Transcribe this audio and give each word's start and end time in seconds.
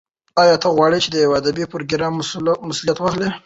ایا 0.41 0.55
ته 0.61 0.67
غواړې 0.75 0.99
د 1.11 1.15
یو 1.25 1.31
ادبي 1.39 1.63
پروګرام 1.71 2.13
مسولیت 2.69 2.97
واخلې؟ 2.99 3.27